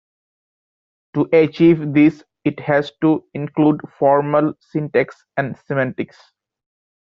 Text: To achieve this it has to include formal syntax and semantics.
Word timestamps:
To 1.13 1.29
achieve 1.31 1.93
this 1.93 2.23
it 2.43 2.59
has 2.61 2.91
to 3.01 3.23
include 3.35 3.81
formal 3.99 4.55
syntax 4.59 5.15
and 5.37 5.55
semantics. 5.67 6.17